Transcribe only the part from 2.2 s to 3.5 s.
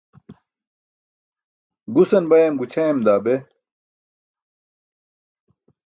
bayam gućʰayam daa be.